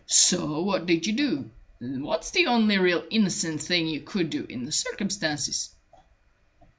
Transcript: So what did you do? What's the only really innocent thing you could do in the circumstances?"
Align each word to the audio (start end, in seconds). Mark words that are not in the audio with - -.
So 0.07 0.63
what 0.63 0.87
did 0.87 1.05
you 1.05 1.13
do? 1.13 1.49
What's 1.79 2.31
the 2.31 2.47
only 2.47 2.79
really 2.79 3.05
innocent 3.11 3.61
thing 3.61 3.85
you 3.85 4.01
could 4.01 4.31
do 4.31 4.43
in 4.45 4.65
the 4.65 4.71
circumstances?" 4.71 5.75